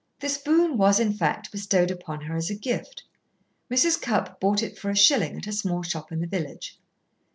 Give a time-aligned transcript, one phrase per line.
[0.19, 3.03] This boon was, in fact, bestowed upon her as a gift.
[3.69, 4.01] Mrs.
[4.01, 6.79] Cupp bought it for a shilling at a small shop in the village.